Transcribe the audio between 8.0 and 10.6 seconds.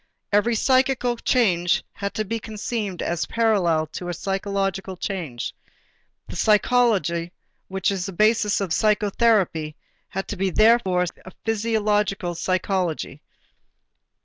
to be the basis of psychotherapy had to be